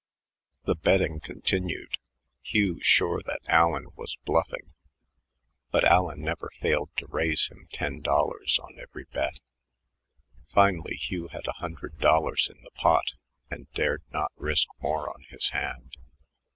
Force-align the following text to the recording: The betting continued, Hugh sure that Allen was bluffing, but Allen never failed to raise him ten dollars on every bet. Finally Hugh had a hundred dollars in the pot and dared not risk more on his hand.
The 0.63 0.73
betting 0.73 1.19
continued, 1.19 1.99
Hugh 2.41 2.79
sure 2.81 3.21
that 3.27 3.41
Allen 3.47 3.85
was 3.95 4.17
bluffing, 4.25 4.73
but 5.69 5.83
Allen 5.83 6.21
never 6.21 6.49
failed 6.59 6.89
to 6.97 7.05
raise 7.05 7.49
him 7.49 7.67
ten 7.71 7.99
dollars 8.01 8.57
on 8.63 8.79
every 8.79 9.03
bet. 9.05 9.37
Finally 10.51 10.95
Hugh 10.95 11.27
had 11.27 11.45
a 11.47 11.51
hundred 11.61 11.99
dollars 11.99 12.49
in 12.51 12.59
the 12.63 12.71
pot 12.71 13.11
and 13.51 13.71
dared 13.73 14.01
not 14.11 14.31
risk 14.37 14.67
more 14.81 15.07
on 15.07 15.21
his 15.29 15.49
hand. 15.49 15.95